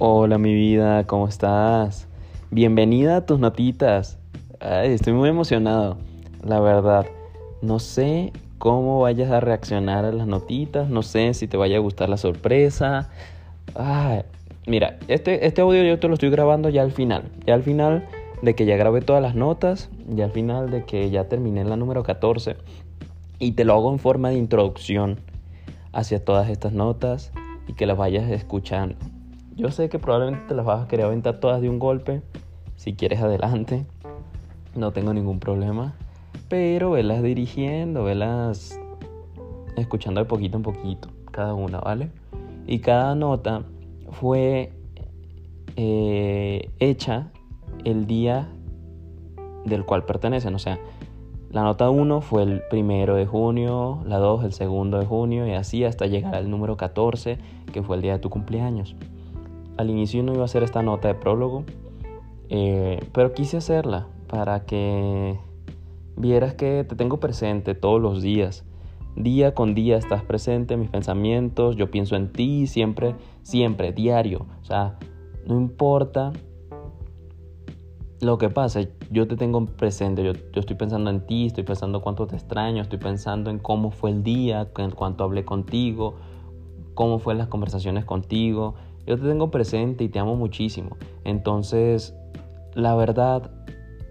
Hola 0.00 0.38
mi 0.38 0.52
vida, 0.52 1.06
¿cómo 1.06 1.28
estás? 1.28 2.08
Bienvenida 2.50 3.18
a 3.18 3.26
tus 3.26 3.38
notitas. 3.38 4.18
Estoy 4.60 5.12
muy 5.12 5.28
emocionado, 5.28 5.98
la 6.42 6.58
verdad. 6.58 7.06
No 7.62 7.78
sé 7.78 8.32
cómo 8.58 9.00
vayas 9.00 9.30
a 9.30 9.38
reaccionar 9.38 10.04
a 10.04 10.10
las 10.10 10.26
notitas, 10.26 10.88
no 10.88 11.04
sé 11.04 11.32
si 11.34 11.46
te 11.46 11.56
vaya 11.56 11.76
a 11.76 11.78
gustar 11.78 12.08
la 12.08 12.16
sorpresa. 12.16 13.08
Mira, 14.66 14.98
este, 15.06 15.46
este 15.46 15.60
audio 15.60 15.84
yo 15.84 16.00
te 16.00 16.08
lo 16.08 16.14
estoy 16.14 16.30
grabando 16.30 16.70
ya 16.70 16.82
al 16.82 16.90
final. 16.90 17.30
Ya 17.46 17.54
al 17.54 17.62
final 17.62 18.04
de 18.42 18.56
que 18.56 18.66
ya 18.66 18.76
grabé 18.76 19.00
todas 19.00 19.22
las 19.22 19.36
notas, 19.36 19.90
ya 20.08 20.24
al 20.24 20.32
final 20.32 20.72
de 20.72 20.84
que 20.84 21.08
ya 21.10 21.28
terminé 21.28 21.64
la 21.64 21.76
número 21.76 22.02
14. 22.02 22.56
Y 23.38 23.52
te 23.52 23.64
lo 23.64 23.74
hago 23.74 23.92
en 23.92 24.00
forma 24.00 24.30
de 24.30 24.38
introducción 24.38 25.20
hacia 25.92 26.24
todas 26.24 26.50
estas 26.50 26.72
notas 26.72 27.30
y 27.68 27.74
que 27.74 27.86
las 27.86 27.96
vayas 27.96 28.28
escuchando. 28.28 28.96
Yo 29.56 29.70
sé 29.70 29.88
que 29.88 30.00
probablemente 30.00 30.46
te 30.48 30.54
las 30.54 30.66
vas 30.66 30.82
a 30.82 30.88
querer 30.88 31.06
aventar 31.06 31.38
todas 31.38 31.60
de 31.60 31.68
un 31.68 31.78
golpe. 31.78 32.22
Si 32.76 32.94
quieres 32.94 33.20
adelante, 33.20 33.86
no 34.74 34.90
tengo 34.90 35.14
ningún 35.14 35.38
problema. 35.38 35.94
Pero 36.48 36.90
velas 36.90 37.22
dirigiendo, 37.22 38.02
velas 38.02 38.80
escuchando 39.76 40.20
de 40.20 40.24
poquito 40.24 40.56
en 40.56 40.62
poquito, 40.64 41.08
cada 41.30 41.54
una, 41.54 41.78
¿vale? 41.78 42.10
Y 42.66 42.80
cada 42.80 43.14
nota 43.14 43.62
fue 44.10 44.72
eh, 45.76 46.70
hecha 46.80 47.30
el 47.84 48.06
día 48.06 48.48
del 49.64 49.84
cual 49.84 50.04
pertenecen. 50.04 50.54
O 50.56 50.58
sea, 50.58 50.80
la 51.50 51.62
nota 51.62 51.90
1 51.90 52.20
fue 52.22 52.42
el 52.42 52.62
primero 52.68 53.14
de 53.14 53.26
junio, 53.26 54.02
la 54.04 54.18
2 54.18 54.44
el 54.44 54.52
segundo 54.52 54.98
de 54.98 55.06
junio 55.06 55.46
y 55.46 55.52
así 55.52 55.84
hasta 55.84 56.06
llegar 56.06 56.34
al 56.34 56.50
número 56.50 56.76
14, 56.76 57.38
que 57.72 57.82
fue 57.84 57.96
el 57.96 58.02
día 58.02 58.14
de 58.14 58.18
tu 58.18 58.30
cumpleaños. 58.30 58.96
Al 59.76 59.90
inicio 59.90 60.22
no 60.22 60.32
iba 60.32 60.42
a 60.42 60.44
hacer 60.44 60.62
esta 60.62 60.82
nota 60.82 61.08
de 61.08 61.14
prólogo, 61.14 61.64
eh, 62.48 63.00
pero 63.12 63.32
quise 63.32 63.56
hacerla 63.56 64.06
para 64.28 64.64
que 64.64 65.38
vieras 66.16 66.54
que 66.54 66.84
te 66.84 66.96
tengo 66.96 67.18
presente 67.18 67.74
todos 67.74 68.00
los 68.00 68.22
días. 68.22 68.64
Día 69.16 69.54
con 69.54 69.74
día 69.74 69.96
estás 69.96 70.22
presente 70.24 70.74
en 70.74 70.80
mis 70.80 70.90
pensamientos, 70.90 71.76
yo 71.76 71.90
pienso 71.90 72.16
en 72.16 72.32
ti 72.32 72.66
siempre, 72.66 73.14
siempre, 73.42 73.92
diario. 73.92 74.46
O 74.60 74.64
sea, 74.64 74.98
no 75.46 75.56
importa 75.56 76.32
lo 78.20 78.38
que 78.38 78.48
pasa, 78.48 78.80
yo 79.10 79.28
te 79.28 79.36
tengo 79.36 79.66
presente, 79.66 80.24
yo, 80.24 80.32
yo, 80.32 80.60
estoy 80.60 80.76
pensando 80.76 81.10
en 81.10 81.26
ti, 81.26 81.46
estoy 81.46 81.64
pensando 81.64 82.00
cuánto 82.00 82.26
te 82.26 82.36
extraño, 82.36 82.82
estoy 82.82 82.98
pensando 82.98 83.50
en 83.50 83.58
cómo 83.58 83.90
fue 83.90 84.10
el 84.10 84.22
día, 84.22 84.68
en 84.78 84.90
cuánto 84.92 85.24
hablé 85.24 85.44
contigo, 85.44 86.14
cómo 86.94 87.18
fueron 87.18 87.38
las 87.38 87.48
conversaciones 87.48 88.04
contigo. 88.04 88.74
Yo 89.06 89.18
te 89.18 89.26
tengo 89.26 89.50
presente 89.50 90.04
y 90.04 90.08
te 90.08 90.18
amo 90.18 90.36
muchísimo. 90.36 90.96
Entonces, 91.24 92.14
la 92.74 92.94
verdad 92.94 93.50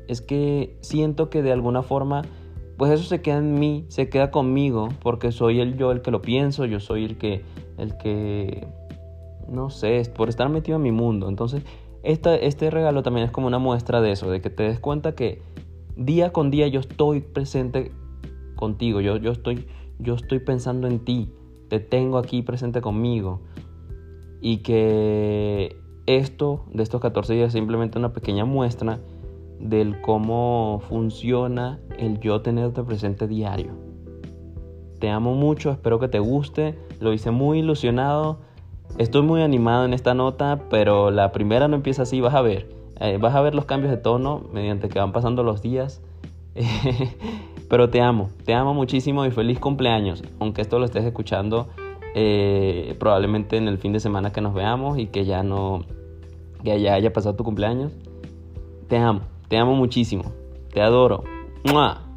es 0.08 0.22
que 0.22 0.78
siento 0.82 1.30
que 1.30 1.42
de 1.42 1.52
alguna 1.52 1.82
forma, 1.82 2.24
pues 2.78 2.92
eso 2.92 3.04
se 3.04 3.22
queda 3.22 3.38
en 3.38 3.60
mí, 3.60 3.86
se 3.90 4.10
queda 4.10 4.32
conmigo, 4.32 4.90
porque 5.02 5.32
soy 5.32 5.60
el 5.60 5.78
yo 5.78 5.92
el 5.92 6.02
que 6.02 6.12
lo 6.12 6.22
pienso, 6.22 6.66
yo 6.66 6.80
soy 6.80 7.06
el 7.06 7.18
que, 7.18 7.44
el 7.78 7.98
que, 7.98 8.68
no 9.48 9.70
sé, 9.70 10.12
por 10.16 10.30
estar 10.30 10.50
metido 10.50 10.78
en 10.78 10.84
mi 10.84 10.92
mundo. 10.92 11.30
Entonces, 11.30 11.64
este 12.04 12.70
regalo 12.70 13.02
también 13.02 13.26
es 13.26 13.32
como 13.32 13.48
una 13.48 13.60
muestra 13.60 14.02
de 14.02 14.12
eso, 14.12 14.30
de 14.30 14.42
que 14.42 14.50
te 14.50 14.64
des 14.64 14.80
cuenta 14.80 15.16
que 15.16 15.42
día 15.96 16.34
con 16.34 16.52
día 16.52 16.68
yo 16.68 16.80
estoy 16.80 17.22
presente 17.22 17.92
contigo, 18.56 19.02
yo, 19.02 19.18
yo, 19.18 19.32
estoy, 19.32 19.68
yo 20.00 20.16
estoy 20.16 20.40
pensando 20.40 20.88
en 20.88 21.00
ti, 21.00 21.32
te 21.70 21.80
tengo 21.80 22.18
aquí 22.18 22.42
presente 22.42 22.82
conmigo. 22.82 23.42
Y 24.44 24.58
que 24.58 25.76
esto 26.06 26.66
de 26.72 26.84
estos 26.84 27.02
14 27.02 27.34
días 27.34 27.48
es 27.48 27.54
simplemente 27.54 27.98
una 27.98 28.14
pequeña 28.14 28.46
muestra 28.46 29.00
del 29.60 30.00
cómo 30.02 30.84
funciona 30.88 31.80
el 31.98 32.20
yo 32.20 32.42
tenerte 32.42 32.84
presente 32.84 33.28
diario. 33.28 33.72
Te 35.00 35.10
amo 35.10 35.34
mucho, 35.34 35.72
espero 35.72 35.98
que 36.00 36.08
te 36.08 36.20
guste, 36.20 36.78
lo 37.00 37.14
hice 37.14 37.32
muy 37.32 37.60
ilusionado 37.60 38.38
Estoy 38.98 39.24
muy 39.24 39.42
animado 39.42 39.86
en 39.86 39.94
esta 39.94 40.14
nota, 40.14 40.66
pero 40.70 41.10
la 41.10 41.32
primera 41.32 41.68
no 41.68 41.76
empieza 41.76 42.04
así, 42.04 42.22
vas 42.22 42.36
a 42.36 42.42
ver. 42.42 42.70
Eh, 43.00 43.18
vas 43.20 43.34
a 43.34 43.42
ver 43.42 43.56
los 43.56 43.66
cambios 43.66 43.90
de 43.90 43.98
tono 43.98 44.44
mediante 44.54 44.88
que 44.88 45.00
van 45.00 45.12
pasando 45.12 45.42
los 45.42 45.64
días. 45.64 46.04
pero 47.70 47.90
te 47.90 48.02
amo, 48.02 48.30
te 48.46 48.54
amo 48.54 48.76
muchísimo 48.76 49.26
y 49.26 49.32
feliz 49.32 49.60
cumpleaños. 49.60 50.24
Aunque 50.40 50.62
esto 50.62 50.78
lo 50.78 50.86
estés 50.86 51.06
escuchando 51.06 51.70
eh, 52.16 52.96
probablemente 53.00 53.58
en 53.58 53.68
el 53.68 53.78
fin 53.78 53.94
de 53.94 54.00
semana 54.00 54.32
que 54.32 54.42
nos 54.42 54.54
veamos 54.54 54.98
y 54.98 55.08
que 55.08 55.26
ya 55.26 55.44
no, 55.44 55.84
que 56.64 56.80
ya 56.82 56.94
haya 56.94 57.12
pasado 57.14 57.36
tu 57.36 57.44
cumpleaños. 57.44 57.92
Te 58.88 58.98
amo, 58.98 59.22
te 59.48 59.58
amo 59.58 59.76
muchísimo. 59.76 60.32
Te 60.72 60.82
adoro. 60.82 61.24
¡Mua! 61.64 62.13